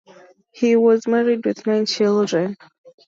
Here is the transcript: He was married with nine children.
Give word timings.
He 0.49 0.75
was 0.75 1.05
married 1.05 1.45
with 1.45 1.67
nine 1.67 1.85
children. 1.85 2.57